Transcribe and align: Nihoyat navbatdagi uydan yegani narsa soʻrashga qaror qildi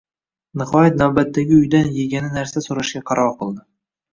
Nihoyat 0.61 0.95
navbatdagi 1.01 1.53
uydan 1.59 1.91
yegani 1.99 2.33
narsa 2.39 2.67
soʻrashga 2.69 3.07
qaror 3.13 3.33
qildi 3.45 3.63